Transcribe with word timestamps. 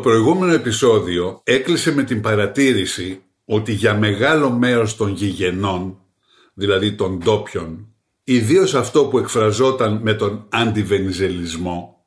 Προηγούμενο 0.00 0.52
επεισόδιο 0.52 1.40
έκλεισε 1.44 1.94
με 1.94 2.02
την 2.02 2.20
παρατήρηση 2.20 3.22
ότι 3.44 3.72
για 3.72 3.94
μεγάλο 3.94 4.50
μέρος 4.50 4.96
των 4.96 5.12
γηγενών, 5.12 5.98
δηλαδή 6.54 6.92
των 6.92 7.18
ντόπιων, 7.18 7.94
ιδίως 8.24 8.74
αυτό 8.74 9.04
που 9.04 9.18
εκφραζόταν 9.18 10.00
με 10.02 10.14
τον 10.14 10.46
αντιβενιζελισμό, 10.48 12.04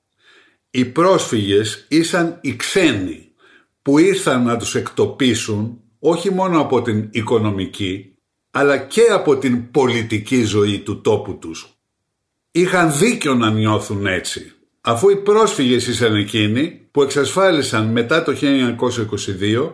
οι 0.69 0.85
πρόσφυγες 0.85 1.85
ήσαν 1.89 2.37
οι 2.41 2.55
ξένοι 2.55 3.31
που 3.81 3.97
ήρθαν 3.97 4.43
να 4.43 4.57
τους 4.57 4.75
εκτοπίσουν 4.75 5.81
όχι 5.99 6.31
μόνο 6.31 6.61
από 6.61 6.81
την 6.81 7.09
οικονομική, 7.11 8.15
αλλά 8.51 8.77
και 8.77 9.01
από 9.01 9.37
την 9.37 9.71
πολιτική 9.71 10.43
ζωή 10.43 10.79
του 10.79 11.01
τόπου 11.01 11.37
τους. 11.37 11.77
Είχαν 12.51 12.97
δίκιο 12.97 13.35
να 13.35 13.51
νιώθουν 13.51 14.05
έτσι, 14.05 14.51
αφού 14.81 15.09
οι 15.09 15.15
πρόσφυγες 15.15 15.87
ήσαν 15.87 16.15
εκείνοι 16.15 16.82
που 16.93 17.01
εξασφάλισαν 17.01 17.85
μετά 17.85 18.23
το 18.23 18.35
1922 18.41 19.71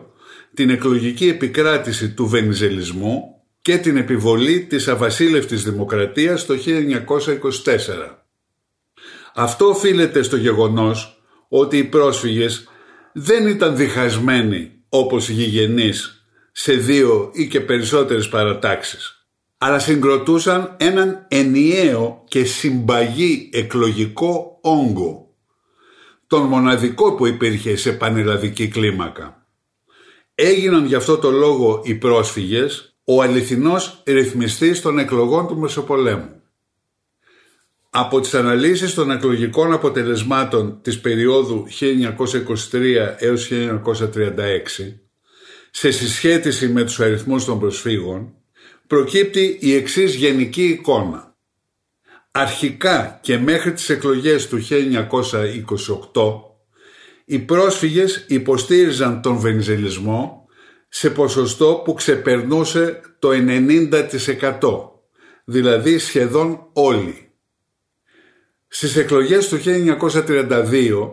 την 0.53 0.69
εκλογική 0.69 1.27
επικράτηση 1.27 2.09
του 2.09 2.27
βενιζελισμού 2.27 3.21
και 3.61 3.77
την 3.77 3.97
επιβολή 3.97 4.65
της 4.65 4.87
αβασίλευτης 4.87 5.63
δημοκρατίας 5.63 6.45
το 6.45 6.53
1924. 6.53 6.57
Αυτό 9.35 9.65
οφείλεται 9.65 10.21
στο 10.21 10.35
γεγονός 10.35 11.21
ότι 11.47 11.77
οι 11.77 11.83
πρόσφυγες 11.83 12.67
δεν 13.13 13.47
ήταν 13.47 13.75
διχασμένοι 13.75 14.71
όπως 14.89 15.29
οι 15.29 15.33
γηγενείς 15.33 16.25
σε 16.51 16.73
δύο 16.73 17.31
ή 17.33 17.47
και 17.47 17.61
περισσότερες 17.61 18.29
παρατάξεις, 18.29 19.27
αλλά 19.57 19.79
συγκροτούσαν 19.79 20.75
έναν 20.79 21.25
ενιαίο 21.27 22.23
και 22.27 22.43
συμπαγή 22.43 23.49
εκλογικό 23.53 24.59
όγκο 24.61 25.28
τον 26.29 26.41
μοναδικό 26.41 27.15
που 27.15 27.25
υπήρχε 27.25 27.75
σε 27.75 27.91
πανελλαδική 27.91 28.67
κλίμακα. 28.67 29.47
Έγιναν 30.35 30.85
γι' 30.85 30.95
αυτό 30.95 31.17
το 31.17 31.31
λόγο 31.31 31.81
οι 31.83 31.95
πρόσφυγες 31.95 32.95
ο 33.03 33.21
αληθινός 33.21 34.03
ρυθμιστής 34.05 34.81
των 34.81 34.99
εκλογών 34.99 35.47
του 35.47 35.57
Μεσοπολέμου. 35.57 36.41
Από 37.89 38.19
τις 38.19 38.33
αναλύσεις 38.33 38.93
των 38.93 39.11
εκλογικών 39.11 39.73
αποτελεσμάτων 39.73 40.79
της 40.81 40.99
περίοδου 40.99 41.67
1923 41.79 43.15
έως 43.17 43.51
1936, 43.51 44.99
σε 45.71 45.91
συσχέτιση 45.91 46.67
με 46.67 46.83
τους 46.83 46.99
αριθμούς 46.99 47.45
των 47.45 47.59
προσφύγων, 47.59 48.33
προκύπτει 48.87 49.57
η 49.61 49.73
εξής 49.73 50.15
γενική 50.15 50.63
εικόνα 50.63 51.28
αρχικά 52.31 53.19
και 53.21 53.37
μέχρι 53.37 53.73
τις 53.73 53.89
εκλογές 53.89 54.47
του 54.47 54.59
1928 56.13 56.41
οι 57.25 57.39
πρόσφυγες 57.39 58.25
υποστήριζαν 58.27 59.21
τον 59.21 59.37
βενιζελισμό 59.37 60.47
σε 60.89 61.09
ποσοστό 61.09 61.81
που 61.85 61.93
ξεπερνούσε 61.93 63.01
το 63.19 63.29
90% 63.31 64.89
δηλαδή 65.45 65.97
σχεδόν 65.97 66.69
όλοι. 66.73 67.31
Στις 68.67 68.95
εκλογές 68.95 69.47
του 69.47 69.59
1932 69.63 71.11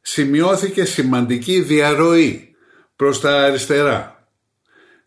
σημειώθηκε 0.00 0.84
σημαντική 0.84 1.60
διαρροή 1.60 2.54
προς 2.96 3.20
τα 3.20 3.44
αριστερά 3.44 4.20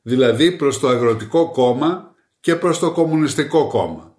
δηλαδή 0.04 0.52
προς 0.52 0.80
το 0.80 0.88
Αγροτικό 0.88 1.52
Κόμμα 1.52 2.16
και 2.40 2.56
προς 2.56 2.80
το 2.80 2.92
Κομμουνιστικό 2.92 3.68
Κόμμα. 3.68 4.13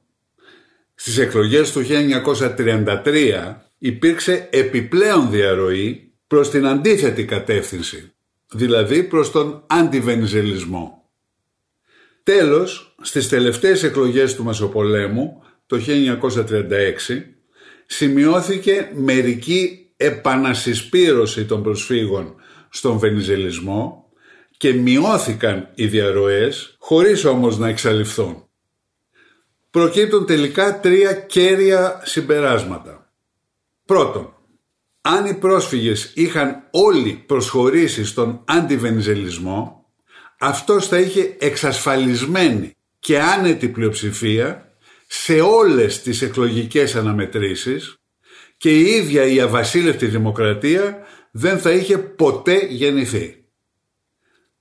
Στις 0.94 1.18
εκλογές 1.18 1.72
του 1.72 1.82
1933 1.82 3.54
υπήρξε 3.78 4.48
επιπλέον 4.52 5.30
διαρροή 5.30 6.12
προς 6.26 6.50
την 6.50 6.66
αντίθετη 6.66 7.24
κατεύθυνση, 7.24 8.12
δηλαδή 8.52 9.02
προς 9.02 9.30
τον 9.30 9.64
αντιβενιζελισμό. 9.66 11.10
Τέλος, 12.22 12.94
στις 13.02 13.28
τελευταίες 13.28 13.82
εκλογές 13.82 14.34
του 14.34 14.44
Μεσοπολέμου, 14.44 15.42
το 15.66 15.76
1936, 15.76 17.36
σημειώθηκε 17.86 18.90
μερική 18.94 19.90
επανασυσπήρωση 19.96 21.44
των 21.44 21.62
προσφύγων 21.62 22.34
στον 22.68 22.98
βενιζελισμό 22.98 24.08
και 24.56 24.72
μειώθηκαν 24.72 25.70
οι 25.74 25.86
διαρροές 25.86 26.76
χωρίς 26.78 27.24
όμως 27.24 27.58
να 27.58 27.68
εξαλειφθούν 27.68 28.48
προκύπτουν 29.74 30.26
τελικά 30.26 30.80
τρία 30.80 31.12
κέρια 31.12 32.00
συμπεράσματα. 32.04 33.12
Πρώτον, 33.84 34.34
αν 35.00 35.26
οι 35.26 35.34
πρόσφυγες 35.34 36.12
είχαν 36.14 36.68
όλοι 36.70 37.24
προσχωρήσεις 37.26 38.08
στον 38.08 38.44
αντιβενιζελισμό, 38.44 39.86
αυτός 40.38 40.88
θα 40.88 40.98
είχε 40.98 41.36
εξασφαλισμένη 41.38 42.76
και 42.98 43.20
άνετη 43.20 43.68
πλειοψηφία 43.68 44.76
σε 45.06 45.40
όλες 45.40 46.02
τις 46.02 46.22
εκλογικές 46.22 46.94
αναμετρήσεις 46.94 47.96
και 48.56 48.78
η 48.78 48.82
ίδια 48.82 49.26
η 49.26 49.40
αβασίλευτη 49.40 50.06
δημοκρατία 50.06 51.06
δεν 51.30 51.58
θα 51.58 51.70
είχε 51.70 51.98
ποτέ 51.98 52.66
γεννηθεί. 52.66 53.44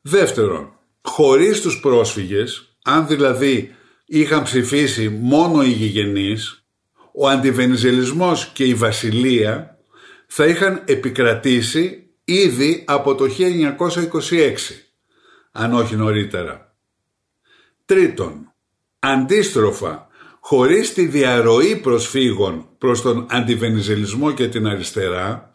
Δεύτερον, 0.01 0.79
χωρίς 1.01 1.61
τους 1.61 1.79
πρόσφυγες, 1.79 2.77
αν 2.83 3.07
δηλαδή 3.07 3.75
είχαν 4.05 4.43
ψηφίσει 4.43 5.09
μόνο 5.09 5.63
οι 5.63 5.69
γηγενείς, 5.69 6.65
ο 7.13 7.27
αντιβενιζελισμός 7.27 8.45
και 8.53 8.63
η 8.63 8.73
βασιλεία 8.73 9.77
θα 10.27 10.45
είχαν 10.45 10.81
επικρατήσει 10.85 12.07
ήδη 12.23 12.83
από 12.87 13.15
το 13.15 13.25
1926, 13.25 14.55
αν 15.51 15.73
όχι 15.73 15.95
νωρίτερα. 15.95 16.75
Τρίτον, 17.85 18.53
αντίστροφα, 18.99 20.07
χωρίς 20.39 20.93
τη 20.93 21.05
διαρροή 21.05 21.75
προσφύγων 21.75 22.69
προς 22.77 23.01
τον 23.01 23.25
αντιβενιζελισμό 23.29 24.31
και 24.31 24.47
την 24.47 24.67
αριστερά, 24.67 25.51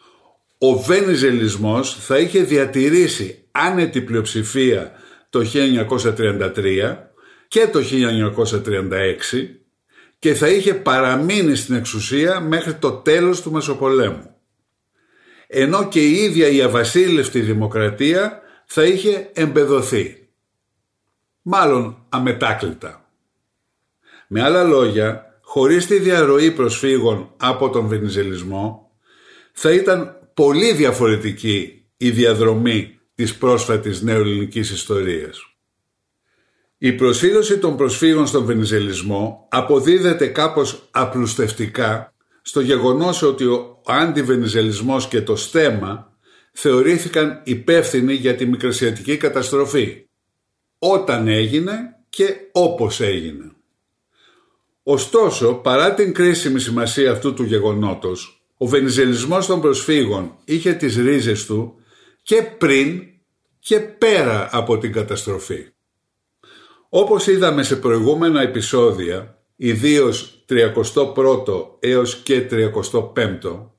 ο 0.59 0.79
βενιζελισμός 0.79 1.97
θα 2.00 2.19
είχε 2.19 2.43
διατηρήσει 2.43 3.45
άνετη 3.50 4.00
πλειοψηφία 4.00 4.93
το 5.31 5.41
1933 5.41 7.08
και 7.49 7.67
το 7.67 7.81
1936 8.65 9.59
και 10.19 10.35
θα 10.35 10.49
είχε 10.49 10.75
παραμείνει 10.75 11.56
στην 11.56 11.75
εξουσία 11.75 12.41
μέχρι 12.41 12.75
το 12.75 12.93
τέλος 12.93 13.43
του 13.43 13.53
Μεσοπολέμου. 13.53 14.35
Ενώ 15.47 15.89
και 15.89 16.06
η 16.06 16.12
ίδια 16.12 16.49
η 16.49 16.62
αβασίλευτη 16.62 17.41
δημοκρατία 17.41 18.43
θα 18.67 18.85
είχε 18.85 19.31
εμπεδοθεί. 19.33 20.29
Μάλλον 21.43 22.06
αμετάκλητα. 22.09 23.11
Με 24.29 24.43
άλλα 24.43 24.62
λόγια, 24.65 25.41
χωρίς 25.43 25.87
τη 25.87 25.99
διαρροή 25.99 26.50
προσφύγων 26.50 27.35
από 27.37 27.71
τον 27.71 27.87
βενιζελισμό, 27.87 28.93
θα 29.53 29.73
ήταν 29.73 30.31
πολύ 30.35 30.73
διαφορετική 30.73 31.87
η 31.97 32.11
διαδρομή 32.11 32.99
της 33.15 33.37
πρόσφατης 33.37 34.03
νεοελληνικής 34.03 34.71
ιστορίας. 34.71 35.58
Η 36.79 36.93
προσφύγωση 36.93 37.59
των 37.59 37.77
προσφύγων 37.77 38.27
στον 38.27 38.45
βενιζελισμό 38.45 39.47
αποδίδεται 39.51 40.27
κάπως 40.27 40.89
απλουστευτικά 40.91 42.15
στο 42.43 42.61
γεγονός 42.61 43.23
ότι 43.23 43.45
ο 43.45 43.83
αντιβενιζελισμός 43.87 45.09
και 45.09 45.23
το 45.23 45.37
στέμα 45.37 46.17
θεωρήθηκαν 46.53 47.41
υπεύθυνοι 47.45 48.15
για 48.15 48.35
τη 48.35 48.47
μικρασιατική 48.47 49.17
καταστροφή 49.17 50.07
όταν 50.79 51.29
έγινε 51.29 51.73
και 52.09 52.37
όπως 52.53 53.01
έγινε. 53.01 53.53
Ωστόσο, 54.83 55.55
παρά 55.55 55.95
την 55.95 56.15
κρίσιμη 56.15 56.61
σημασία 56.61 57.13
αυτού 57.13 57.35
του 57.35 57.43
γεγονότος, 57.43 58.43
ο 58.57 58.67
βενιζελισμός 58.67 59.47
των 59.47 59.61
προσφύγων 59.61 60.37
είχε 60.45 60.73
τις 60.73 60.97
ρίζες 60.97 61.47
του 61.47 61.75
και 62.23 62.43
πριν 62.43 63.03
και 63.59 63.81
πέρα 63.81 64.49
από 64.53 64.79
την 64.79 64.93
καταστροφή. 64.93 65.67
Όπως 66.88 67.26
είδαμε 67.26 67.62
σε 67.62 67.76
προηγούμενα 67.76 68.43
επεισόδια, 68.43 69.38
ιδίως 69.56 70.44
31ο 70.49 71.67
έως 71.79 72.17
και 72.17 72.46
35ο, 72.50 73.70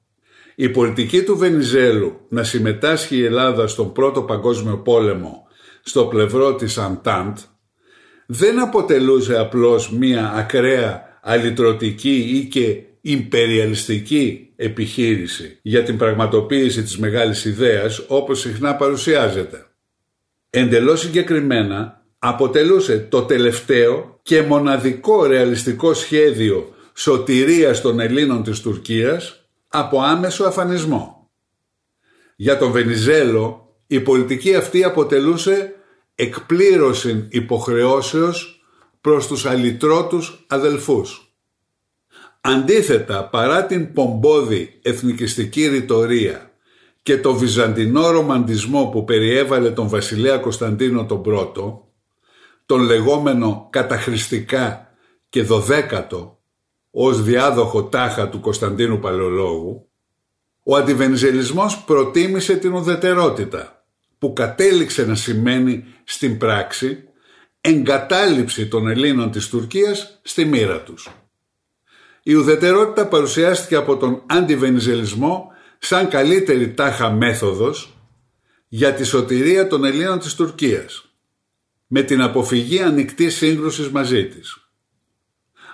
η 0.56 0.70
πολιτική 0.70 1.24
του 1.24 1.38
Βενιζέλου 1.38 2.20
να 2.30 2.44
συμμετάσχει 2.44 3.16
η 3.16 3.26
Ελλάδα 3.26 3.68
στον 3.68 3.92
Πρώτο 3.92 4.22
Παγκόσμιο 4.22 4.78
Πόλεμο 4.78 5.48
στο 5.84 6.06
πλευρό 6.06 6.56
της 6.56 6.78
Αντάντ 6.78 7.38
δεν 8.26 8.60
αποτελούσε 8.60 9.38
απλώς 9.38 9.92
μία 9.92 10.32
ακραία 10.32 11.20
αλυτρωτική 11.22 12.16
ή 12.16 12.48
και 12.48 12.84
υπεριαλιστική 13.02 14.54
επιχείρηση 14.56 15.60
για 15.62 15.84
την 15.84 15.98
πραγματοποίηση 15.98 16.84
της 16.84 16.98
μεγάλης 16.98 17.46
ιδέας 17.46 18.06
όπως 18.08 18.40
συχνά 18.40 18.76
παρουσιάζεται. 18.76 19.66
Εντελώς 20.50 21.00
συγκεκριμένα 21.00 21.99
αποτελούσε 22.20 23.08
το 23.10 23.22
τελευταίο 23.22 24.20
και 24.24 24.42
μοναδικό 24.42 25.26
ρεαλιστικό 25.26 25.94
σχέδιο 25.94 26.74
σωτηρίας 26.94 27.82
των 27.82 28.00
Ελλήνων 28.00 28.44
της 28.44 28.60
Τουρκίας 28.60 29.50
από 29.68 30.02
άμεσο 30.02 30.44
αφανισμό. 30.44 31.30
Για 32.36 32.58
τον 32.58 32.72
Βενιζέλο 32.72 33.74
η 33.88 34.00
πολιτική 34.00 34.56
αυτή 34.56 34.84
αποτελούσε 34.84 35.76
εκπλήρωση 36.16 37.28
υποχρεώσεως 37.30 38.64
προς 39.02 39.28
τους 39.28 39.46
αλυτρότους 39.46 40.46
αδελφούς. 40.48 41.34
Αντίθετα, 42.42 43.30
παρά 43.30 43.66
την 43.66 43.94
πομπόδη 43.94 44.80
εθνικιστική 44.82 45.68
ρητορία 45.68 46.52
και 47.04 47.18
το 47.18 47.34
βυζαντινό 47.34 48.10
ρομαντισμό 48.10 48.86
που 48.86 49.04
περιέβαλε 49.04 49.72
τον 49.72 49.90
βασιλέα 49.90 50.38
Κωνσταντίνο 50.38 51.06
τον 51.06 51.22
Πρώτο, 51.22 51.89
τον 52.70 52.82
λεγόμενο 52.82 53.68
καταχρηστικά 53.70 54.94
και 55.30 55.44
δωδέκατο 55.44 56.40
ως 56.92 57.24
διάδοχο 57.24 57.84
τάχα 57.84 58.30
του 58.30 58.40
Κωνσταντίνου 58.40 59.00
Παλαιολόγου, 59.00 59.90
ο 60.64 60.76
αντιβενιζελισμός 60.76 61.84
προτίμησε 61.84 62.56
την 62.56 62.74
ουδετερότητα, 62.74 63.86
που 64.18 64.34
κατέληξε 64.34 65.06
να 65.06 65.16
σημαίνει 65.16 65.84
στην 66.04 66.38
πράξη 66.38 67.04
εγκατάλειψη 67.62 68.68
των 68.68 68.88
Ελλήνων 68.88 69.32
της 69.32 69.48
Τουρκίας 69.50 70.20
στη 70.24 70.46
μοίρα 70.46 70.82
τους. 70.82 71.10
Η 72.24 72.34
ουδετερότητα 72.34 73.08
παρουσιάστηκε 73.08 73.76
από 73.76 73.98
τον 73.98 74.24
αντιβενιζελισμό 74.26 75.52
σαν 75.80 76.08
καλύτερη 76.08 76.74
τάχα 76.74 77.12
μέθοδος 77.12 77.98
για 78.68 78.94
τη 78.94 79.04
σωτηρία 79.04 79.68
των 79.68 79.84
Ελλήνων 79.84 80.20
της 80.20 80.36
Τουρκίας 80.36 81.09
με 81.92 82.02
την 82.02 82.22
αποφυγή 82.22 82.82
ανοιχτή 82.82 83.30
σύγκρουσης 83.30 83.90
μαζί 83.90 84.28
της. 84.28 84.70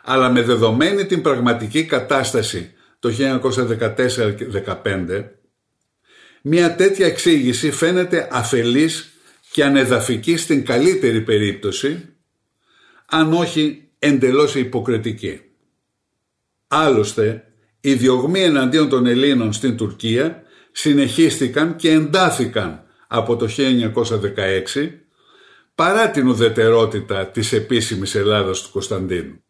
Αλλά 0.04 0.30
με 0.30 0.42
δεδομένη 0.42 1.06
την 1.06 1.22
πραγματική 1.22 1.86
κατάσταση 1.86 2.74
το 3.00 3.10
1914-15 3.10 5.26
μια 6.42 6.76
τέτοια 6.76 7.06
εξήγηση 7.06 7.72
φαίνεται 7.72 8.28
αφελής 8.32 9.14
και 9.52 9.64
ανεδαφική 9.64 10.38
στην 10.38 10.66
καλύτερη 10.66 11.22
περίπτωση 11.22 12.10
αν 13.06 13.34
όχι 13.34 13.88
εντελώς 14.00 14.56
υποκριτική. 14.56 15.42
Άλλωστε, 16.68 17.44
οι 17.82 17.94
διωγμοί 17.94 18.44
εναντίον 18.44 18.90
των 18.90 19.06
Ελλήνων 19.06 19.54
στην 19.54 19.78
Τουρκία 19.78 20.44
συνεχίστηκαν 20.72 21.76
και 21.76 21.92
εντάθηκαν 21.92 22.84
από 23.08 23.36
το 23.36 23.50
1916 23.58 25.05
παρά 25.76 26.12
την 26.12 26.28
ουδετερότητα 26.28 27.28
της 27.28 27.54
επίσημης 27.54 28.16
Ελλάδας 28.16 28.62
του 28.62 28.72
Κωνσταντίνου. 28.72 29.44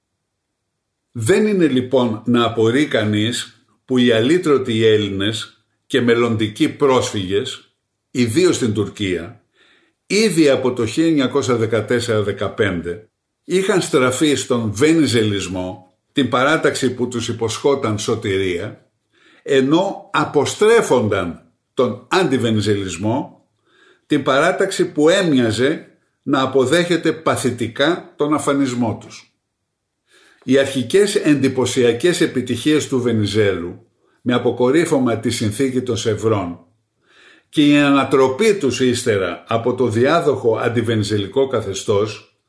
Δεν 1.11 1.47
είναι 1.47 1.67
λοιπόν 1.67 2.21
να 2.25 2.45
απορεί 2.45 2.87
κανείς 2.87 3.65
που 3.85 3.97
οι 3.97 4.11
αλήτρωτοι 4.11 4.85
Έλληνες 4.85 5.65
και 5.85 6.01
μελλοντικοί 6.01 6.69
πρόσφυγες, 6.69 7.75
ιδίως 8.11 8.55
στην 8.55 8.73
Τουρκία, 8.73 9.41
ήδη 10.07 10.49
από 10.49 10.73
το 10.73 10.83
1914-15 10.95 13.07
είχαν 13.43 13.81
στραφεί 13.81 14.35
στον 14.35 14.71
βενιζελισμό 14.73 15.97
την 16.11 16.29
παράταξη 16.29 16.93
που 16.93 17.07
τους 17.07 17.27
υποσχόταν 17.27 17.99
σωτηρία, 17.99 18.89
ενώ 19.43 20.09
αποστρέφονταν 20.13 21.51
τον 21.73 22.07
αντιβενιζελισμό, 22.09 23.47
την 24.05 24.23
παράταξη 24.23 24.91
που 24.91 25.09
έμοιαζε 25.09 25.94
να 26.27 26.41
αποδέχεται 26.41 27.11
παθητικά 27.11 28.13
τον 28.15 28.33
αφανισμό 28.33 28.97
τους. 29.01 29.33
Οι 30.43 30.57
αρχικές 30.57 31.15
εντυπωσιακές 31.15 32.21
επιτυχίες 32.21 32.87
του 32.87 33.01
Βενιζέλου, 33.01 33.87
με 34.21 34.33
αποκορύφωμα 34.33 35.17
τη 35.17 35.29
συνθήκη 35.29 35.81
των 35.81 35.97
Σευρών 35.97 36.59
και 37.49 37.67
η 37.67 37.77
ανατροπή 37.77 38.55
τους 38.55 38.79
ύστερα 38.79 39.43
από 39.47 39.73
το 39.73 39.87
διάδοχο 39.87 40.57
αντιβενιζελικό 40.57 41.47
καθεστώς, 41.47 42.39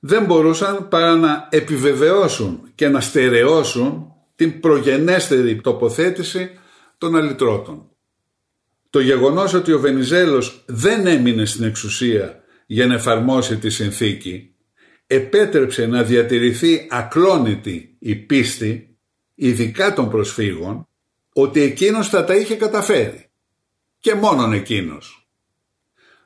δεν 0.00 0.24
μπορούσαν 0.24 0.88
παρά 0.88 1.14
να 1.14 1.48
επιβεβαιώσουν 1.50 2.60
και 2.74 2.88
να 2.88 3.00
στερεώσουν 3.00 4.12
την 4.36 4.60
προγενέστερη 4.60 5.60
τοποθέτηση 5.60 6.50
των 6.98 7.16
αλυτρώτων. 7.16 7.88
Το 8.90 9.00
γεγονός 9.00 9.54
ότι 9.54 9.72
ο 9.72 9.78
Βενιζέλος 9.78 10.64
δεν 10.66 11.06
έμεινε 11.06 11.44
στην 11.44 11.64
εξουσία 11.64 12.43
για 12.66 12.86
να 12.86 12.94
εφαρμόσει 12.94 13.56
τη 13.56 13.70
συνθήκη 13.70 14.54
επέτρεψε 15.06 15.86
να 15.86 16.02
διατηρηθεί 16.02 16.86
ακλόνητη 16.90 17.96
η 17.98 18.14
πίστη, 18.14 18.96
ειδικά 19.34 19.92
των 19.94 20.10
προσφύγων, 20.10 20.88
ότι 21.32 21.60
εκείνος 21.60 22.08
θα 22.08 22.24
τα 22.24 22.34
είχε 22.34 22.54
καταφέρει. 22.54 23.28
Και 24.00 24.14
μόνον 24.14 24.52
εκείνος. 24.52 25.28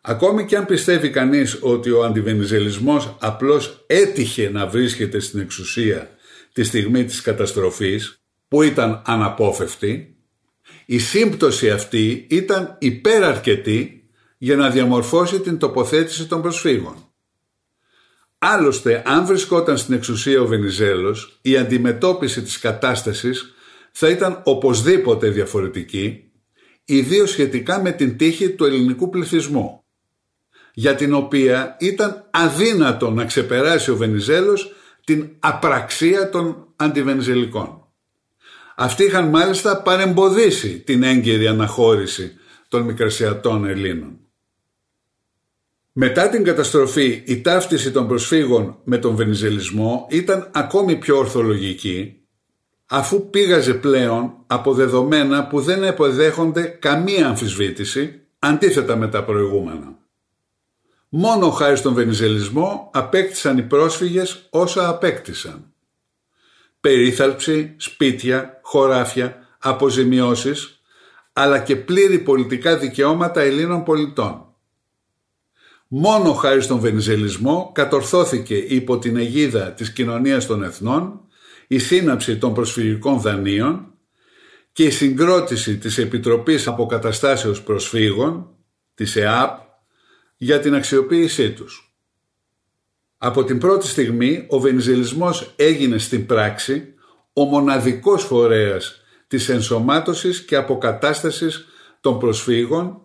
Ακόμη 0.00 0.44
και 0.44 0.56
αν 0.56 0.66
πιστεύει 0.66 1.10
κανείς 1.10 1.58
ότι 1.60 1.90
ο 1.90 2.04
αντιβενιζελισμός 2.04 3.16
απλώς 3.20 3.84
έτυχε 3.86 4.50
να 4.50 4.66
βρίσκεται 4.66 5.20
στην 5.20 5.40
εξουσία 5.40 6.10
τη 6.52 6.64
στιγμή 6.64 7.04
της 7.04 7.20
καταστροφής, 7.20 8.22
που 8.48 8.62
ήταν 8.62 9.02
αναπόφευκτη, 9.06 10.16
η 10.86 10.98
σύμπτωση 10.98 11.70
αυτή 11.70 12.26
ήταν 12.30 12.76
υπεραρκετή 12.78 13.97
για 14.38 14.56
να 14.56 14.70
διαμορφώσει 14.70 15.40
την 15.40 15.58
τοποθέτηση 15.58 16.26
των 16.26 16.42
προσφύγων. 16.42 16.94
Άλλωστε, 18.38 19.02
αν 19.06 19.26
βρισκόταν 19.26 19.78
στην 19.78 19.94
εξουσία 19.94 20.40
ο 20.40 20.46
Βενιζέλος, 20.46 21.38
η 21.42 21.56
αντιμετώπιση 21.56 22.42
της 22.42 22.58
κατάστασης 22.58 23.54
θα 23.92 24.08
ήταν 24.08 24.40
οπωσδήποτε 24.44 25.28
διαφορετική, 25.28 26.30
ιδίως 26.84 27.30
σχετικά 27.30 27.82
με 27.82 27.92
την 27.92 28.16
τύχη 28.16 28.50
του 28.50 28.64
ελληνικού 28.64 29.08
πληθυσμού, 29.10 29.82
για 30.74 30.94
την 30.94 31.14
οποία 31.14 31.76
ήταν 31.80 32.28
αδύνατο 32.30 33.10
να 33.10 33.24
ξεπεράσει 33.24 33.90
ο 33.90 33.96
Βενιζέλος 33.96 34.72
την 35.04 35.28
απραξία 35.38 36.30
των 36.30 36.72
αντιβενιζελικών. 36.76 37.86
Αυτοί 38.76 39.04
είχαν 39.04 39.28
μάλιστα 39.28 39.82
παρεμποδίσει 39.82 40.78
την 40.80 41.02
έγκαιρη 41.02 41.46
αναχώρηση 41.46 42.32
των 42.68 42.82
μικρασιατών 42.82 43.64
Ελλήνων. 43.64 44.18
Μετά 46.00 46.28
την 46.28 46.44
καταστροφή 46.44 47.22
η 47.26 47.40
ταύτιση 47.40 47.90
των 47.90 48.08
προσφύγων 48.08 48.78
με 48.84 48.98
τον 48.98 49.14
βενιζελισμό 49.14 50.06
ήταν 50.10 50.50
ακόμη 50.52 50.96
πιο 50.96 51.16
ορθολογική 51.16 52.20
αφού 52.86 53.30
πήγαζε 53.30 53.74
πλέον 53.74 54.34
από 54.46 54.74
δεδομένα 54.74 55.46
που 55.46 55.60
δεν 55.60 55.82
εποδέχονται 55.82 56.62
καμία 56.62 57.26
αμφισβήτηση 57.26 58.20
αντίθετα 58.38 58.96
με 58.96 59.08
τα 59.08 59.24
προηγούμενα. 59.24 59.98
Μόνο 61.08 61.50
χάρη 61.50 61.76
στον 61.76 61.94
βενιζελισμό 61.94 62.90
απέκτησαν 62.92 63.58
οι 63.58 63.62
πρόσφυγες 63.62 64.46
όσα 64.50 64.88
απέκτησαν. 64.88 65.72
Περίθαλψη, 66.80 67.74
σπίτια, 67.76 68.60
χωράφια, 68.62 69.36
αποζημιώσεις, 69.58 70.80
αλλά 71.32 71.58
και 71.58 71.76
πλήρη 71.76 72.18
πολιτικά 72.18 72.76
δικαιώματα 72.76 73.40
Ελλήνων 73.40 73.84
πολιτών. 73.84 74.47
Μόνο 75.90 76.32
χάρη 76.32 76.60
στον 76.60 76.78
Βενιζελισμό 76.78 77.70
κατορθώθηκε 77.74 78.54
υπό 78.54 78.98
την 78.98 79.16
αιγίδα 79.16 79.72
της 79.72 79.92
κοινωνίας 79.92 80.46
των 80.46 80.62
εθνών 80.62 81.20
η 81.66 81.78
σύναψη 81.78 82.38
των 82.38 82.54
προσφυγικών 82.54 83.20
δανείων 83.20 83.92
και 84.72 84.84
η 84.84 84.90
συγκρότηση 84.90 85.78
της 85.78 85.98
Επιτροπής 85.98 86.66
Αποκαταστάσεως 86.66 87.62
Προσφύγων, 87.62 88.48
της 88.94 89.16
ΕΑΠ, 89.16 89.60
για 90.36 90.60
την 90.60 90.74
αξιοποίησή 90.74 91.52
τους. 91.52 91.96
Από 93.18 93.44
την 93.44 93.58
πρώτη 93.58 93.86
στιγμή 93.86 94.46
ο 94.48 94.60
Βενιζελισμός 94.60 95.52
έγινε 95.56 95.98
στην 95.98 96.26
πράξη 96.26 96.94
ο 97.32 97.44
μοναδικός 97.44 98.24
φορέας 98.24 99.00
της 99.26 99.48
ενσωμάτωσης 99.48 100.44
και 100.44 100.56
αποκατάστασης 100.56 101.66
των 102.00 102.18
προσφύγων 102.18 103.00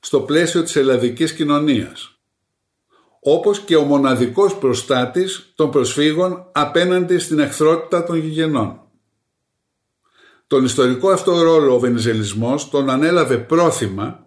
στο 0.00 0.20
πλαίσιο 0.20 0.62
της 0.62 0.76
ελλαδικής 0.76 1.32
κοινωνίας 1.32 2.17
όπως 3.30 3.60
και 3.60 3.76
ο 3.76 3.82
μοναδικός 3.82 4.56
προστάτης 4.58 5.52
των 5.54 5.70
προσφύγων 5.70 6.48
απέναντι 6.52 7.18
στην 7.18 7.38
εχθρότητα 7.38 8.04
των 8.04 8.16
γηγενών. 8.16 8.80
Τον 10.46 10.64
ιστορικό 10.64 11.10
αυτό 11.10 11.42
ρόλο 11.42 11.74
ο 11.74 11.78
Βενιζελισμός 11.78 12.70
τον 12.70 12.90
ανέλαβε 12.90 13.36
πρόθυμα 13.36 14.26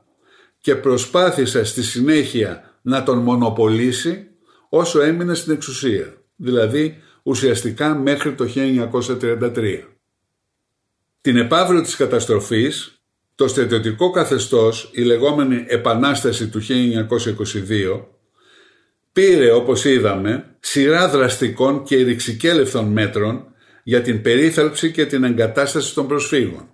και 0.59 0.75
προσπάθησε 0.75 1.63
στη 1.63 1.83
συνέχεια 1.83 2.79
να 2.81 3.03
τον 3.03 3.17
μονοπολίσει 3.17 4.27
όσο 4.69 5.01
έμεινε 5.01 5.33
στην 5.33 5.53
εξουσία, 5.53 6.13
δηλαδή 6.35 6.97
ουσιαστικά 7.23 7.95
μέχρι 7.95 8.33
το 8.33 8.45
1933. 9.21 9.79
Την 11.21 11.37
επαύριο 11.37 11.81
της 11.81 11.95
καταστροφής, 11.95 13.01
το 13.35 13.47
στρατιωτικό 13.47 14.11
καθεστώς, 14.11 14.89
η 14.93 15.01
λεγόμενη 15.01 15.65
Επανάσταση 15.67 16.47
του 16.49 16.61
1922, 16.61 18.20
πήρε 19.13 19.51
όπως 19.51 19.85
είδαμε 19.85 20.55
σειρά 20.59 21.09
δραστικών 21.09 21.83
και 21.83 21.95
ρηξικέλευθων 21.95 22.85
μέτρων 22.85 23.45
για 23.83 24.01
την 24.01 24.21
περίθαλψη 24.21 24.91
και 24.91 25.05
την 25.05 25.23
εγκατάσταση 25.23 25.93
των 25.93 26.07
προσφύγων. 26.07 26.69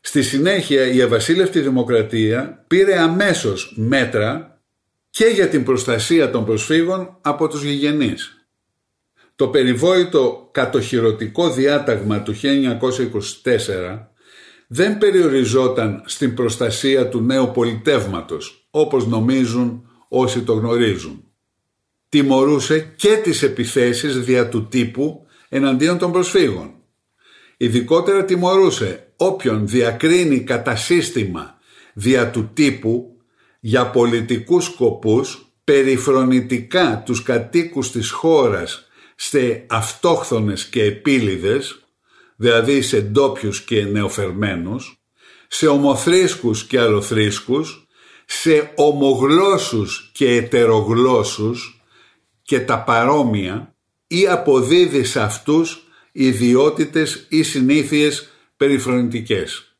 Στη 0.00 0.22
συνέχεια 0.22 0.86
η 0.92 1.02
Αβασίλευτη 1.02 1.60
Δημοκρατία 1.60 2.64
πήρε 2.66 2.98
αμέσως 2.98 3.74
μέτρα 3.76 4.60
και 5.10 5.24
για 5.24 5.48
την 5.48 5.64
προστασία 5.64 6.30
των 6.30 6.44
προσφύγων 6.44 7.18
από 7.20 7.48
τους 7.48 7.62
γηγενείς. 7.62 8.46
Το 9.36 9.48
περιβόητο 9.48 10.48
κατοχυρωτικό 10.52 11.50
διάταγμα 11.50 12.22
του 12.22 12.34
1924 12.34 14.08
δεν 14.66 14.98
περιοριζόταν 14.98 16.02
στην 16.06 16.34
προστασία 16.34 17.08
του 17.08 17.20
νέου 17.20 17.50
πολιτεύματος, 17.54 18.66
όπως 18.70 19.06
νομίζουν 19.06 19.89
όσοι 20.12 20.42
το 20.42 20.52
γνωρίζουν. 20.52 21.24
Τιμωρούσε 22.08 22.92
και 22.96 23.16
τις 23.16 23.42
επιθέσεις 23.42 24.18
δια 24.18 24.48
του 24.48 24.68
τύπου 24.68 25.26
εναντίον 25.48 25.98
των 25.98 26.12
προσφύγων. 26.12 26.74
Ειδικότερα 27.56 28.24
τιμωρούσε 28.24 29.12
όποιον 29.16 29.68
διακρίνει 29.68 30.40
κατά 30.40 30.76
σύστημα 30.76 31.58
δια 31.94 32.30
του 32.30 32.50
τύπου 32.54 33.16
για 33.60 33.90
πολιτικούς 33.90 34.64
σκοπούς 34.64 35.52
περιφρονητικά 35.64 37.02
τους 37.06 37.22
κατοίκους 37.22 37.90
της 37.90 38.10
χώρας 38.10 38.88
σε 39.16 39.64
αυτόχθονες 39.68 40.64
και 40.64 40.82
επίλυδες, 40.82 41.84
δηλαδή 42.36 42.82
σε 42.82 43.00
ντόπιους 43.00 43.62
και 43.62 43.84
νεοφερμένους, 43.84 45.02
σε 45.48 45.66
ομοθρήσκους 45.66 46.64
και 46.66 46.78
αλλοθρήσκους, 46.78 47.86
σε 48.32 48.72
ομογλώσσους 48.74 50.10
και 50.14 50.34
ετερογλώσσους 50.34 51.82
και 52.42 52.60
τα 52.60 52.82
παρόμοια 52.82 53.74
ή 54.06 54.28
αποδίδει 54.28 55.04
σε 55.04 55.20
αυτούς 55.20 55.88
ιδιότητες 56.12 57.26
ή 57.28 57.42
συνήθειες 57.42 58.28
περιφρονητικές. 58.56 59.74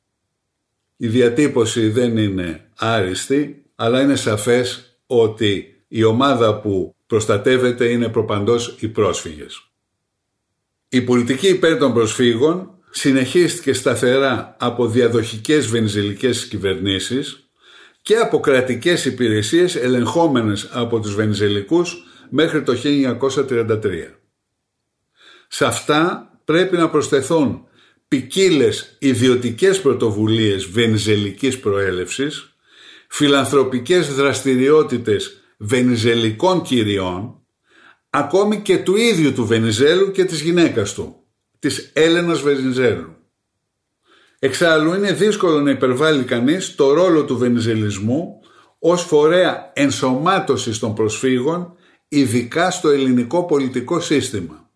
Η 0.96 1.08
διατύπωση 1.08 1.88
δεν 1.88 2.16
είναι 2.16 2.70
άριστη, 2.76 3.62
αλλά 3.74 4.02
είναι 4.02 4.16
σαφές 4.16 4.98
ότι 5.06 5.82
η 5.88 6.04
ομάδα 6.04 6.60
που 6.60 6.94
προστατεύεται 7.06 7.88
είναι 7.88 8.08
προπαντός 8.08 8.76
οι 8.80 8.88
πρόσφυγες. 8.88 9.70
Η 10.88 11.02
πολιτική 11.02 11.48
υπέρ 11.48 11.78
των 11.78 11.92
προσφύγων 11.92 12.70
συνεχίστηκε 12.90 13.72
σταθερά 13.72 14.56
από 14.58 14.88
διαδοχικές 14.88 15.66
βενιζελικές 15.66 16.46
κυβερνήσεις 16.46 17.49
και 18.02 18.16
από 18.16 18.40
κρατικές 18.40 19.04
υπηρεσίες 19.04 19.76
ελεγχόμενες 19.76 20.68
από 20.72 21.00
τους 21.00 21.14
Βενιζελικούς 21.14 22.04
μέχρι 22.30 22.62
το 22.62 22.74
1933. 22.74 24.20
Σε 25.48 25.64
αυτά 25.64 26.30
πρέπει 26.44 26.76
να 26.76 26.90
προσθεθούν 26.90 27.64
ποικίλες 28.08 28.96
ιδιωτικές 28.98 29.80
πρωτοβουλίες 29.80 30.64
βενιζελικής 30.64 31.60
προέλευσης, 31.60 32.54
φιλανθρωπικές 33.08 34.14
δραστηριότητες 34.14 35.40
βενιζελικών 35.56 36.62
κυριών, 36.62 37.42
ακόμη 38.10 38.60
και 38.60 38.78
του 38.78 38.96
ίδιου 38.96 39.32
του 39.32 39.46
Βενιζέλου 39.46 40.10
και 40.10 40.24
της 40.24 40.40
γυναίκας 40.40 40.94
του, 40.94 41.24
της 41.58 41.90
Έλενας 41.92 42.40
Βενιζέλου. 42.40 43.19
Εξάλλου 44.42 44.94
είναι 44.94 45.12
δύσκολο 45.12 45.60
να 45.60 45.70
υπερβάλλει 45.70 46.24
κανείς 46.24 46.74
το 46.74 46.92
ρόλο 46.92 47.24
του 47.24 47.38
βενιζελισμού 47.38 48.40
ως 48.78 49.02
φορέα 49.02 49.70
ενσωμάτωσης 49.74 50.78
των 50.78 50.94
προσφύγων 50.94 51.72
ειδικά 52.08 52.70
στο 52.70 52.88
ελληνικό 52.88 53.44
πολιτικό 53.44 54.00
σύστημα. 54.00 54.70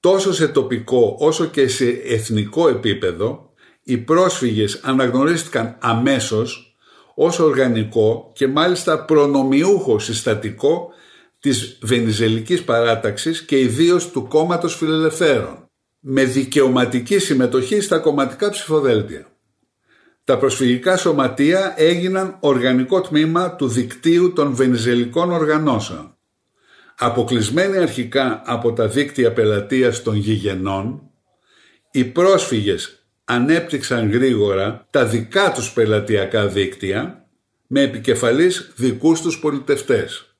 Τόσο 0.00 0.32
σε 0.32 0.48
τοπικό 0.48 1.16
όσο 1.18 1.46
και 1.46 1.68
σε 1.68 1.88
εθνικό 1.88 2.68
επίπεδο 2.68 3.52
οι 3.82 3.96
πρόσφυγες 3.98 4.80
αναγνωρίστηκαν 4.82 5.76
αμέσως 5.80 6.76
ως 7.14 7.38
οργανικό 7.38 8.30
και 8.34 8.48
μάλιστα 8.48 9.04
προνομιούχο 9.04 9.98
συστατικό 9.98 10.88
της 11.40 11.78
βενιζελικής 11.82 12.62
παράταξης 12.64 13.42
και 13.42 13.58
ιδίως 13.58 14.10
του 14.10 14.28
κόμματος 14.28 14.76
φιλελευθέρων 14.76 15.69
με 16.00 16.24
δικαιωματική 16.24 17.18
συμμετοχή 17.18 17.80
στα 17.80 17.98
κομματικά 17.98 18.50
ψηφοδέλτια. 18.50 19.26
Τα 20.24 20.38
προσφυγικά 20.38 20.96
σωματεία 20.96 21.74
έγιναν 21.76 22.36
οργανικό 22.40 23.00
τμήμα 23.00 23.56
του 23.56 23.68
δικτύου 23.68 24.32
των 24.32 24.54
βενιζελικών 24.54 25.32
οργανώσεων. 25.32 26.14
Αποκλεισμένοι 26.98 27.76
αρχικά 27.76 28.42
από 28.44 28.72
τα 28.72 28.88
δίκτυα 28.88 29.32
πελατείας 29.32 30.02
των 30.02 30.16
γηγενών, 30.16 31.02
οι 31.90 32.04
πρόσφυγες 32.04 33.04
ανέπτυξαν 33.24 34.10
γρήγορα 34.10 34.86
τα 34.90 35.04
δικά 35.04 35.52
τους 35.52 35.72
πελατειακά 35.72 36.46
δίκτυα 36.46 37.26
με 37.66 37.80
επικεφαλής 37.80 38.72
δικούς 38.76 39.20
τους 39.20 39.38
πολιτευτές. 39.38 40.34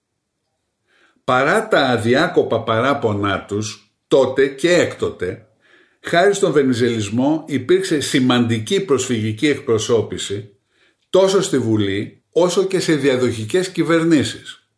Παρά 1.25 1.69
τα 1.69 1.81
αδιάκοπα 1.81 2.62
παράπονά 2.62 3.45
τους, 3.45 3.95
τότε 4.09 4.47
και 4.47 4.73
έκτοτε, 4.73 5.50
Χάρη 6.00 6.35
στον 6.35 6.52
βενιζελισμό 6.52 7.45
υπήρξε 7.49 8.00
σημαντική 8.00 8.80
προσφυγική 8.80 9.49
εκπροσώπηση 9.49 10.54
τόσο 11.11 11.42
στη 11.42 11.59
Βουλή 11.59 12.23
όσο 12.30 12.64
και 12.64 12.80
σε 12.80 12.95
διαδοχικές 12.95 13.69
κυβερνήσεις. 13.69 14.69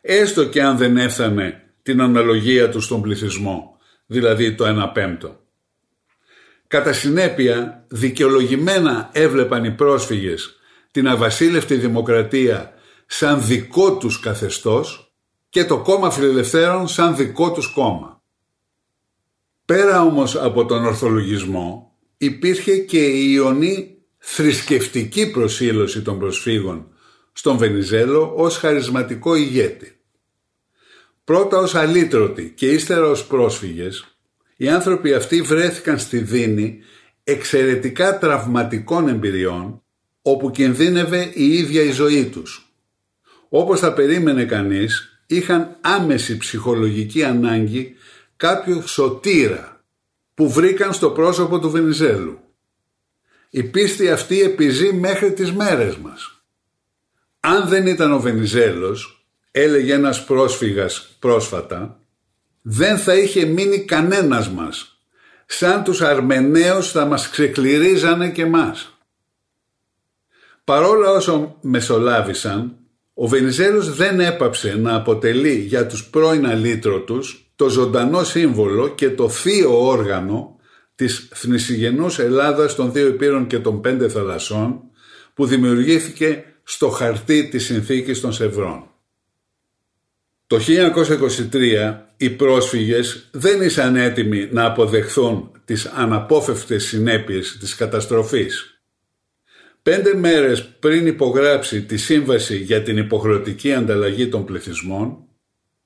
Έστω 0.00 0.44
και 0.44 0.62
αν 0.62 0.76
δεν 0.76 0.96
έφτανε 0.96 1.62
την 1.82 2.00
αναλογία 2.00 2.68
τους 2.68 2.84
στον 2.84 3.02
πληθυσμό, 3.02 3.78
δηλαδή 4.06 4.54
το 4.54 4.64
1 4.88 4.90
πέμπτο. 4.92 5.40
Κατά 6.66 6.92
συνέπεια, 6.92 7.84
δικαιολογημένα 7.88 9.10
έβλεπαν 9.12 9.64
οι 9.64 9.70
πρόσφυγες 9.70 10.60
την 10.90 11.08
αβασίλευτη 11.08 11.74
δημοκρατία 11.74 12.74
σαν 13.06 13.46
δικό 13.46 13.96
τους 13.96 14.20
καθεστώς 14.20 15.12
και 15.48 15.64
το 15.64 15.78
κόμμα 15.78 16.10
φιλελευθέρων 16.10 16.88
σαν 16.88 17.16
δικό 17.16 17.52
τους 17.52 17.72
κόμμα. 17.72 18.19
Πέρα 19.70 20.02
όμως 20.02 20.36
από 20.36 20.66
τον 20.66 20.84
ορθολογισμό 20.84 21.96
υπήρχε 22.16 22.76
και 22.76 23.06
η 23.06 23.30
ιονή 23.34 23.96
θρησκευτική 24.18 25.30
προσήλωση 25.30 26.02
των 26.02 26.18
προσφύγων 26.18 26.86
στον 27.32 27.56
Βενιζέλο 27.56 28.32
ως 28.36 28.56
χαρισματικό 28.56 29.34
ηγέτη. 29.34 29.96
Πρώτα 31.24 31.58
ως 31.58 31.74
αλήτρωτοι 31.74 32.52
και 32.56 32.66
ύστερα 32.66 33.06
ως 33.06 33.24
πρόσφυγες, 33.26 34.16
οι 34.56 34.68
άνθρωποι 34.68 35.14
αυτοί 35.14 35.42
βρέθηκαν 35.42 35.98
στη 35.98 36.18
Δίνη 36.18 36.78
εξαιρετικά 37.24 38.18
τραυματικών 38.18 39.08
εμπειριών 39.08 39.82
όπου 40.22 40.50
κινδύνευε 40.50 41.30
η 41.34 41.52
ίδια 41.52 41.82
η 41.82 41.90
ζωή 41.90 42.24
τους. 42.24 42.72
Όπως 43.48 43.80
θα 43.80 43.92
περίμενε 43.92 44.44
κανείς, 44.44 45.22
είχαν 45.26 45.76
άμεση 45.80 46.36
ψυχολογική 46.36 47.24
ανάγκη 47.24 47.94
κάποιο 48.40 48.82
σωτήρα 48.86 49.84
που 50.34 50.50
βρήκαν 50.50 50.92
στο 50.92 51.10
πρόσωπο 51.10 51.58
του 51.58 51.70
Βενιζέλου. 51.70 52.38
Η 53.50 53.62
πίστη 53.62 54.10
αυτή 54.10 54.40
επιζεί 54.40 54.92
μέχρι 54.92 55.32
τις 55.32 55.52
μέρες 55.52 55.96
μας. 55.96 56.42
Αν 57.40 57.68
δεν 57.68 57.86
ήταν 57.86 58.12
ο 58.12 58.20
Βενιζέλος, 58.20 59.24
έλεγε 59.50 59.92
ένας 59.92 60.24
πρόσφυγας 60.24 61.16
πρόσφατα, 61.18 62.00
δεν 62.62 62.98
θα 62.98 63.14
είχε 63.14 63.44
μείνει 63.44 63.84
κανένας 63.84 64.50
μας. 64.50 65.00
Σαν 65.46 65.84
τους 65.84 66.00
Αρμεναίους 66.00 66.90
θα 66.90 67.04
μας 67.04 67.30
ξεκληρίζανε 67.30 68.30
και 68.30 68.46
μας. 68.46 68.98
Παρόλα 70.64 71.10
όσο 71.10 71.58
μεσολάβησαν, 71.60 72.76
ο 73.14 73.26
Βενιζέλος 73.26 73.94
δεν 73.94 74.20
έπαψε 74.20 74.74
να 74.74 74.94
αποτελεί 74.94 75.54
για 75.54 75.86
τους 75.86 76.04
πρώην 76.04 76.46
αλήτρωτους 76.46 77.49
το 77.60 77.68
ζωντανό 77.68 78.24
σύμβολο 78.24 78.88
και 78.88 79.10
το 79.10 79.28
θείο 79.28 79.86
όργανο 79.86 80.56
της 80.94 81.28
θνησιγενούς 81.34 82.18
Ελλάδας 82.18 82.74
των 82.74 82.92
δύο 82.92 83.06
υπήρων 83.06 83.46
και 83.46 83.58
των 83.58 83.80
πέντε 83.80 84.08
θαλασσών 84.08 84.80
που 85.34 85.46
δημιουργήθηκε 85.46 86.44
στο 86.62 86.88
χαρτί 86.88 87.48
της 87.48 87.64
συνθήκης 87.64 88.20
των 88.20 88.32
Σευρών. 88.32 88.90
Το 90.46 90.58
1923 91.52 91.94
οι 92.16 92.30
πρόσφυγες 92.30 93.28
δεν 93.30 93.62
ήσαν 93.62 93.96
έτοιμοι 93.96 94.48
να 94.52 94.64
αποδεχθούν 94.64 95.50
τις 95.64 95.86
αναπόφευκτες 95.86 96.84
συνέπειες 96.84 97.56
της 97.60 97.74
καταστροφής. 97.74 98.80
Πέντε 99.82 100.14
μέρες 100.14 100.64
πριν 100.64 101.06
υπογράψει 101.06 101.82
τη 101.82 101.96
σύμβαση 101.96 102.56
για 102.56 102.82
την 102.82 102.96
υποχρεωτική 102.96 103.72
ανταλλαγή 103.72 104.28
των 104.28 104.44
πληθυσμών, 104.44 105.24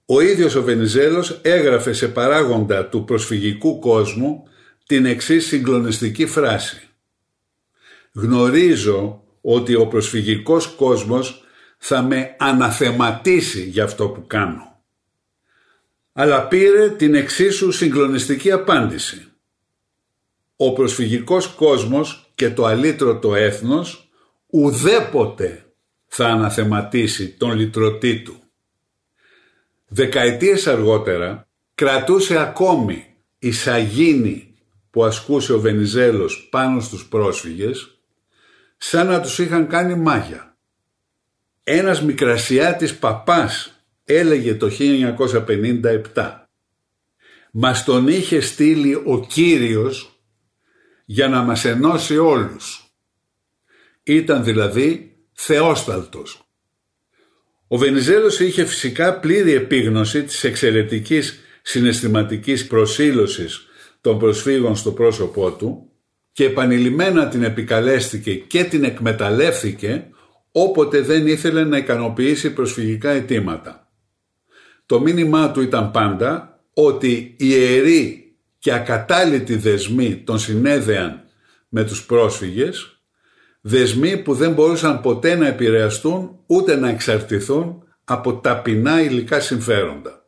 ο 0.07 0.21
ίδιος 0.21 0.55
ο 0.55 0.63
Βενιζέλος 0.63 1.39
έγραφε 1.43 1.93
σε 1.93 2.09
παράγοντα 2.09 2.87
του 2.87 3.05
προσφυγικού 3.05 3.79
κόσμου 3.79 4.49
την 4.87 5.07
εξής 5.07 5.47
συγκλονιστική 5.47 6.27
φράση. 6.27 6.89
«Γνωρίζω 8.13 9.25
ότι 9.41 9.75
ο 9.75 9.87
προσφυγικός 9.87 10.67
κόσμος 10.67 11.45
θα 11.79 12.03
με 12.03 12.37
αναθεματίσει 12.39 13.65
για 13.65 13.85
αυτό 13.85 14.09
που 14.09 14.27
κάνω. 14.27 14.83
Αλλά 16.13 16.49
πήρε 16.49 16.91
την 16.91 17.15
εξίσου 17.15 17.73
συγκλονιστική 17.73 18.51
απάντηση. 18.51 19.29
Ο 20.57 20.73
προσφυγικός 20.73 21.47
κόσμος 21.47 22.31
και 22.35 22.51
το 22.51 22.65
αλήτρωτο 22.65 23.35
έθνος 23.35 24.11
ουδέποτε 24.47 25.75
θα 26.07 26.27
αναθεματίσει 26.27 27.29
τον 27.29 27.53
λυτρωτή 27.53 28.23
του. 28.23 28.44
Δεκαετίες 29.97 30.67
αργότερα 30.67 31.49
κρατούσε 31.75 32.39
ακόμη 32.39 33.07
η 33.39 33.53
σαγίνη 33.53 34.55
που 34.91 35.05
ασκούσε 35.05 35.53
ο 35.53 35.61
Βενιζέλος 35.61 36.49
πάνω 36.51 36.81
στους 36.81 37.07
πρόσφυγες 37.07 37.99
σαν 38.77 39.07
να 39.07 39.21
τους 39.21 39.39
είχαν 39.39 39.69
κάνει 39.69 39.95
μάγια. 39.95 40.57
Ένας 41.63 42.03
μικρασιάτης 42.03 42.99
παπάς 42.99 43.85
έλεγε 44.05 44.55
το 44.55 44.71
1957 44.71 46.49
«Μας 47.53 47.85
τον 47.85 48.09
είχε 48.09 48.41
στείλει 48.41 48.95
ο 48.95 49.27
Κύριος 49.29 50.21
για 51.05 51.29
να 51.29 51.43
μας 51.43 51.65
ενώσει 51.65 52.19
όλους». 52.19 52.95
Ήταν 54.03 54.45
δηλαδή 54.45 55.17
θεόσταλτος. 55.33 56.44
Ο 57.69 57.77
Βενιζέλος 57.77 58.41
είχε 58.41 58.65
φυσικά 58.65 59.19
πλήρη 59.19 59.53
επίγνωση 59.53 60.23
της 60.23 60.45
εξαιρετικής 60.45 61.39
συναισθηματικής 61.63 62.67
προσήλωσης 62.67 63.67
των 64.01 64.19
προσφύγων 64.19 64.77
στο 64.77 64.93
πρόσωπό 64.93 65.51
του 65.51 65.91
και 66.33 66.45
επανειλημμένα 66.45 67.29
την 67.29 67.43
επικαλέστηκε 67.43 68.35
και 68.35 68.65
την 68.65 68.85
εκμεταλλεύθηκε 68.85 70.09
όποτε 70.53 71.01
δεν 71.01 71.27
ήθελε 71.27 71.65
να 71.65 71.77
ικανοποιήσει 71.77 72.53
προσφυγικά 72.53 73.11
αιτήματα. 73.11 73.89
Το 74.87 75.01
μήνυμά 75.01 75.51
του 75.51 75.61
ήταν 75.61 75.91
πάντα 75.91 76.61
ότι 76.75 77.35
οι 77.39 77.47
ιεροί 77.49 78.37
και 78.59 78.73
ακατάλητοι 78.73 79.57
δεσμοί 79.57 80.17
των 80.17 80.39
συνέδεαν 80.39 81.25
με 81.69 81.85
τους 81.85 82.07
πρόσφυγες, 82.07 82.94
δεσμοί 83.67 84.17
που 84.17 84.35
δεν 84.35 84.53
μπορούσαν 84.53 85.01
ποτέ 85.01 85.35
να 85.35 85.47
επηρεαστούν 85.47 86.39
ούτε 86.47 86.77
να 86.77 86.89
εξαρτηθούν 86.89 87.83
από 88.05 88.35
ταπεινά 88.35 89.03
υλικά 89.03 89.41
συμφέροντα. 89.41 90.27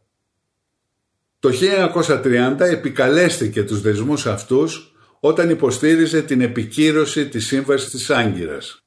Το 1.38 1.51
1930 2.07 2.61
επικαλέστηκε 2.61 3.64
τους 3.64 3.81
δεσμούς 3.81 4.27
αυτούς 4.27 4.94
όταν 5.20 5.51
υποστήριζε 5.51 6.22
την 6.22 6.40
επικύρωση 6.40 7.29
της 7.29 7.46
Σύμβασης 7.46 7.90
της 7.90 8.11
Άγκυρας. 8.11 8.85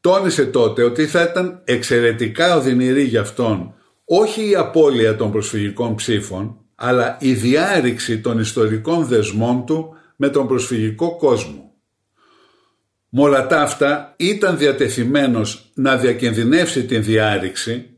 Τόνισε 0.00 0.46
τότε 0.46 0.82
ότι 0.82 1.06
θα 1.06 1.22
ήταν 1.22 1.60
εξαιρετικά 1.64 2.56
οδυνηρή 2.56 3.02
για 3.02 3.20
αυτόν 3.20 3.74
όχι 4.04 4.50
η 4.50 4.54
απώλεια 4.54 5.16
των 5.16 5.30
προσφυγικών 5.30 5.94
ψήφων, 5.94 6.58
αλλά 6.74 7.16
η 7.20 7.32
διάρρηξη 7.32 8.20
των 8.20 8.38
ιστορικών 8.38 9.06
δεσμών 9.06 9.66
του 9.66 9.94
με 10.16 10.28
τον 10.28 10.46
προσφυγικό 10.46 11.16
κόσμο. 11.16 11.73
Με 13.16 13.22
όλα 13.22 13.46
τα 13.46 13.60
αυτά 13.60 14.14
ήταν 14.16 14.58
διατεθειμένος 14.58 15.70
να 15.74 15.96
διακινδυνεύσει 15.96 16.84
την 16.84 17.02
διάρρηξη 17.02 17.90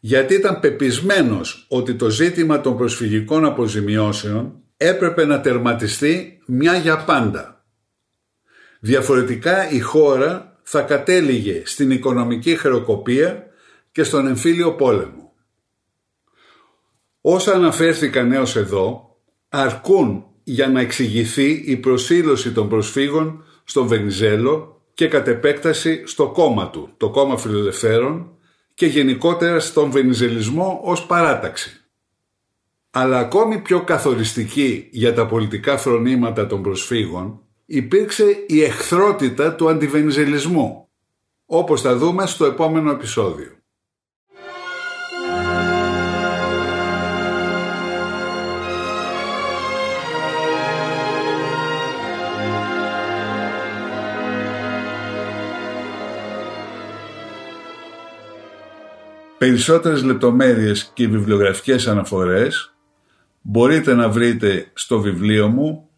γιατί 0.00 0.34
ήταν 0.34 0.60
πεπισμένος 0.60 1.66
ότι 1.68 1.94
το 1.94 2.10
ζήτημα 2.10 2.60
των 2.60 2.76
προσφυγικών 2.76 3.44
αποζημιώσεων 3.44 4.62
έπρεπε 4.76 5.24
να 5.24 5.40
τερματιστεί 5.40 6.40
μια 6.46 6.76
για 6.76 7.04
πάντα. 7.04 7.64
Διαφορετικά 8.80 9.70
η 9.70 9.80
χώρα 9.80 10.58
θα 10.62 10.80
κατέληγε 10.80 11.62
στην 11.64 11.90
οικονομική 11.90 12.56
χρεοκοπία 12.56 13.46
και 13.92 14.02
στον 14.02 14.26
εμφύλιο 14.26 14.72
πόλεμο. 14.72 15.32
Όσα 17.20 17.52
αναφέρθηκαν 17.52 18.32
έως 18.32 18.56
εδώ 18.56 19.16
αρκούν 19.48 20.24
για 20.44 20.68
να 20.68 20.80
εξηγηθεί 20.80 21.62
η 21.66 21.76
προσήλωση 21.76 22.52
των 22.52 22.68
προσφύγων 22.68 23.44
στον 23.64 23.86
Βενιζέλο 23.86 24.82
και 24.94 25.08
κατ' 25.08 25.28
επέκταση 25.28 26.02
στο 26.06 26.28
κόμμα 26.28 26.70
του, 26.70 26.88
το 26.96 27.10
κόμμα 27.10 27.36
φιλελευθέρων 27.36 28.30
και 28.74 28.86
γενικότερα 28.86 29.60
στον 29.60 29.90
βενιζελισμό 29.90 30.80
ως 30.84 31.06
παράταξη 31.06 31.82
αλλά 32.94 33.18
ακόμη 33.18 33.58
πιο 33.58 33.84
καθοριστική 33.84 34.88
για 34.90 35.14
τα 35.14 35.26
πολιτικά 35.26 35.76
φρονήματα 35.76 36.46
των 36.46 36.62
προσφύγων 36.62 37.40
υπήρξε 37.66 38.44
η 38.46 38.62
εχθρότητα 38.62 39.54
του 39.54 39.68
αντιβενιζελισμού, 39.68 40.88
όπως 41.46 41.80
θα 41.80 41.96
δούμε 41.96 42.26
στο 42.26 42.44
επόμενο 42.44 42.90
επεισόδιο. 42.90 43.50
Περισσότερες 59.42 60.02
λεπτομέρειες 60.02 60.90
και 60.94 61.08
βιβλιογραφικές 61.08 61.86
αναφορές 61.86 62.74
μπορείτε 63.40 63.94
να 63.94 64.08
βρείτε 64.08 64.70
στο 64.72 65.00
βιβλίο 65.00 65.48
μου 65.48 65.88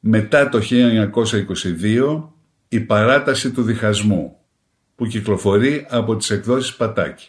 μετά 0.00 0.48
το 0.48 0.60
1922 0.62 2.28
η 2.68 2.80
παράταση 2.80 3.50
του 3.50 3.62
διχασμού 3.62 4.36
που 4.94 5.06
κυκλοφορεί 5.06 5.86
από 5.90 6.16
τις 6.16 6.30
εκδόσεις 6.30 6.74
Πατάκη. 6.74 7.28